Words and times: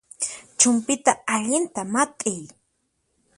Chumpyta 0.59 1.11
allinta 1.35 1.81
mat'iy 1.93 2.43